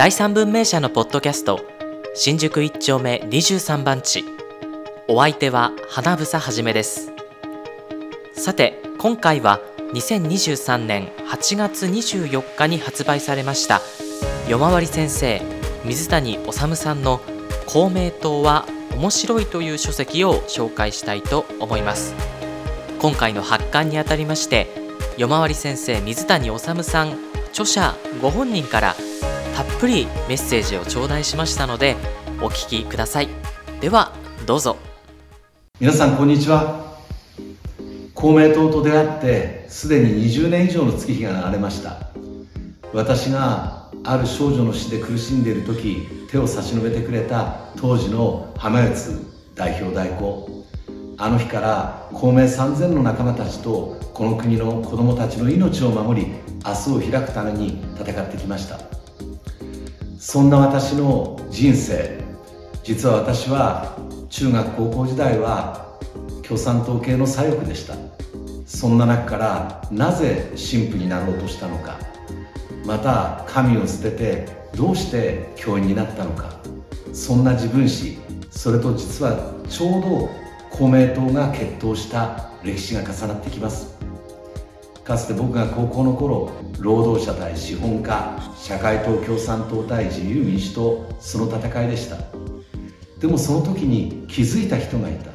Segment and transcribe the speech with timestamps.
[0.00, 1.60] 第三文明社のポッドキャスト
[2.14, 4.24] 新宿一丁目23番地。
[5.08, 7.12] お相手は花房はじめです。
[8.32, 9.60] さて今回は
[9.92, 13.82] 2023年8月24日に発売されました
[14.48, 15.42] 夜回り先生
[15.84, 17.20] 水谷治さんの
[17.66, 18.64] 公明党は
[18.96, 22.14] 面白いという書籍を紹介したいと思います。
[23.00, 24.66] 今回の発刊にあたりまして
[25.18, 27.18] 夜回り先生水谷治さん
[27.50, 28.94] 著者ご本人から
[29.60, 31.94] たっぷりメッセージを頂戴しましたので
[32.40, 33.28] お聞きください。
[33.82, 34.14] では
[34.46, 34.78] どうぞ。
[35.78, 36.96] 皆さんこんにちは。
[38.14, 41.98] 公明党と出会ってすでに20年以上の月日が流れました。
[42.94, 49.20] 私がある少女の死で苦しんでいる時手を差し伸べてくれた当時の浜松
[49.54, 50.64] 代表代行。
[51.18, 56.32] あの日から公明3000の仲間たちとこの国の子供たちの命を守り
[56.64, 58.99] 明日を開くために戦ってきました。
[60.32, 62.16] そんな私の人生
[62.84, 65.98] 実は私は中学高校時代は
[66.44, 67.96] 共産党系の左翼でした。
[68.64, 71.98] そんな中からなぜ神父になろうとしたのか。
[72.86, 76.60] また神を捨ててどうして教員になったのか。
[77.12, 78.16] そんな自分史
[78.50, 80.30] それと実はちょうど
[80.70, 83.98] 公明党が決闘した歴史が重なってきます。
[85.10, 92.16] かつて僕が高校の頃労働者対資本家社会党共産党対自由民主党その戦いでした。
[93.18, 95.32] でもその時に気づいた人がいた。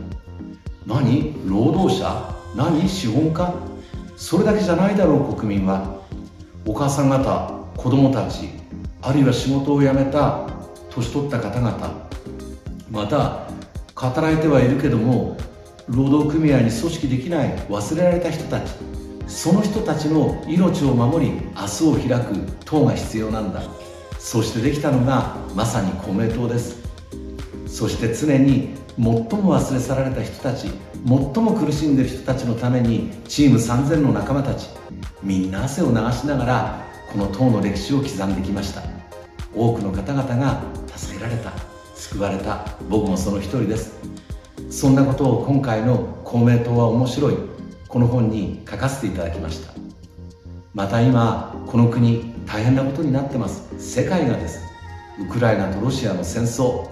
[0.85, 1.35] 何？
[1.45, 2.33] 労働者？
[2.55, 2.87] 何？
[2.87, 3.53] 資本家？
[4.15, 5.99] それだけじゃないだろう国民は。
[6.65, 8.47] お母さん方子供たち
[9.01, 10.47] あるいは仕事を辞めた
[10.89, 12.09] 年取った方々
[12.89, 13.45] また
[13.93, 15.35] 働いてはいるけども
[15.89, 18.71] 労働組合に組織できない忘れられた人たち。
[19.27, 23.61] その人たちの命を守り明日を開く党が必要なんだ。
[24.19, 26.81] そしてできたのがまさに公明党です。
[27.67, 30.69] そして常に最も忘れ去られた人たち
[31.05, 34.69] 最も苦しんでいる人たちのためにチーム3000の仲間たち
[35.21, 38.81] みんな汗を流しながらこの党の歴史を刻んできました。
[39.55, 40.61] 多くの方々が
[40.95, 41.51] 助けられた
[41.95, 42.65] 救われた。
[42.89, 43.93] 僕もその一人です。
[44.69, 47.54] そんなことを今回の公明党は面白い。
[47.95, 49.71] この本に書かせていただきました。
[50.73, 53.69] また今この国大変なことになってます。
[53.79, 54.59] 世界がです。
[55.17, 56.89] ウクライナとロシアの戦争。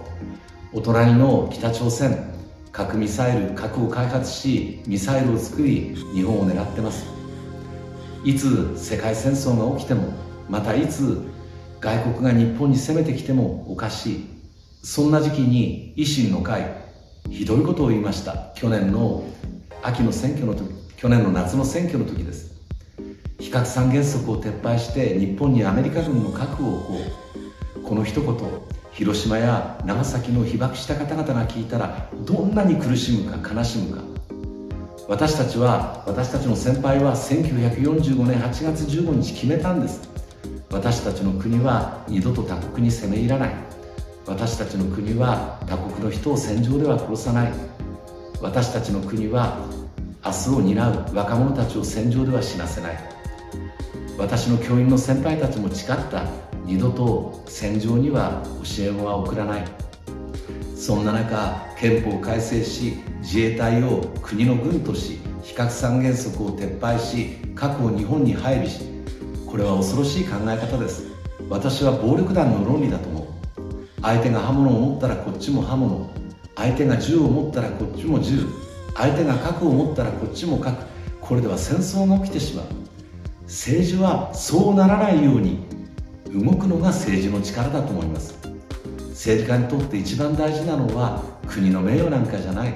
[0.72, 2.32] お隣の北朝鮮
[2.72, 7.04] 核ミサイル核を開発しミサイルを作り日本を狙ってます。
[8.24, 10.08] いつ世界戦争が起きても
[10.48, 11.20] またいつ
[11.82, 14.24] 外国が日本に攻めてきてもおかしい。
[14.82, 16.66] そんな時期に維新の会
[17.28, 18.54] ひどいことを言いました。
[18.54, 19.22] 去年の
[19.82, 20.83] 秋の選挙の時。
[20.96, 22.54] 去年の夏の選挙の時です。
[23.40, 26.98] 非核三原則を撤廃して日本にアメリカ軍の核を置こ
[27.76, 27.80] う。
[27.82, 28.34] この一言
[28.92, 34.02] 広島や長崎の被爆した方々が聞いたらどんなに苦しむか悲しむか。
[35.08, 40.08] 私たちは私たちの先輩は1945年8月15日決めたんです。
[40.70, 43.54] 私たちの国は二度と他国に攻め入らない。
[44.26, 47.52] 私たちの国は他国の人を戦場では殺さない。
[48.40, 49.58] 私たちの国は
[50.24, 52.98] 明日を担う若者たちを戦場では死なせない。
[54.16, 56.24] 私の教員の先輩たちも誓った
[56.64, 59.64] 二度と戦場には教え子は送らない。
[60.74, 68.80] そんな中憲法改正し自衛隊を国の軍とし非核三原則を撤廃し核を日本に配備し
[69.46, 71.04] これは恐ろしい考え方です。
[71.50, 73.26] 私は暴力団の論理だと思う。
[74.00, 76.10] 相手が刃物を持ったらこっちも刃物。
[76.56, 78.63] 相手が銃を持ったらこっちも銃。
[78.94, 80.84] 相手が核を持ったらこっちも核。
[81.20, 82.66] これでは戦争が起きてしまう。
[83.44, 85.58] 政治はそうならないように。
[86.34, 88.36] 動くのが政治の力だと思います。
[89.10, 92.74] 政治家にとって一番大事なのは国の名誉なんかじゃない。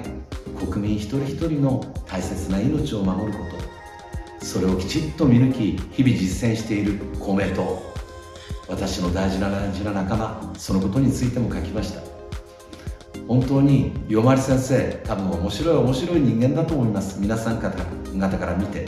[0.57, 3.45] 国民一人一人の大切な命を守るこ
[4.39, 4.45] と。
[4.45, 7.81] それをきちっと見抜き日々実践している公明党。
[8.69, 12.18] 私の大事な大事な仲間そのことについても書きました。
[13.29, 17.19] 本当に夜回り先生多分面白い面白い人間だと思います。
[17.19, 17.77] 皆さん方
[18.19, 18.87] 方から見て。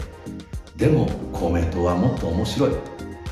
[0.76, 2.72] でも公明党はもっと面白い。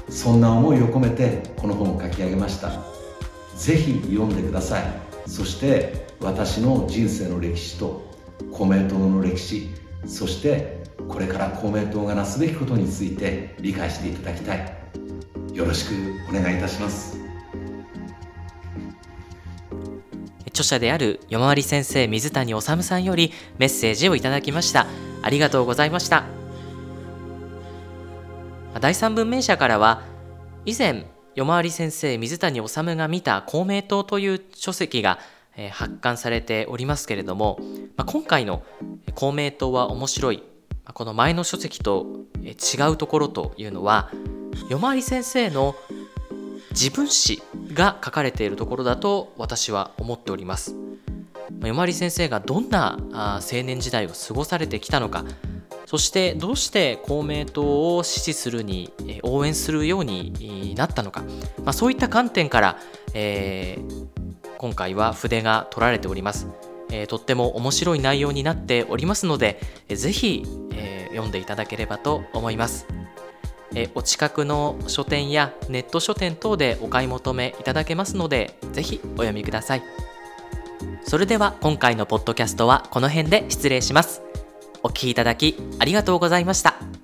[0.08, 2.70] そんな思いを込めてこの本を書き上げました。
[3.58, 4.84] ぜひ読んでください。
[5.26, 8.06] そして私の人生の歴史と
[8.52, 9.68] 公明党の歴史。
[10.06, 14.76] そしてこれから公明党がなすべきことについて理解していただきたい。
[15.56, 15.96] よろしく
[16.30, 17.19] お願いいたします。
[20.60, 24.88] 著者である夜回り先生水谷治さんよりメッセージをいただきました。
[25.22, 26.26] ありがとうございました。
[28.82, 30.02] 第三文明社からは
[30.66, 35.20] 以前夜回り先生水谷治が見た公明党という書籍が
[35.72, 37.58] 発刊されておりますけれども、
[37.96, 38.62] まあ、今回の
[39.16, 40.44] 公明党は面白い
[40.94, 42.06] この前の書籍と
[42.44, 44.12] 違うところというのは
[44.70, 45.76] 夜回り先生の
[46.71, 47.42] 自分史
[47.74, 50.75] が書かれているところだと私は思っております。
[51.62, 55.25] 夜回り先生がどんな青年時代を過ごされてきたのか。
[55.86, 58.94] そしてどうして公明党を支持するに
[59.24, 61.24] 応援するようになったのか、
[61.63, 62.77] まあ、そういった観点から、
[63.15, 64.07] えー、
[64.60, 66.48] 今回は筆が取られております、
[66.92, 70.44] えー、とっても面白い内容になっておりますので、えー、ぜひ、
[70.74, 72.86] えー、読んでいただければと思います。
[73.75, 79.83] えお近くの書店やネット書店等でお買い求めいただけますのでぜひお読みください
[81.04, 84.21] それでは今回のポッドキャストはこの辺で失礼します
[84.83, 86.99] お聴きいただきありがとうございました。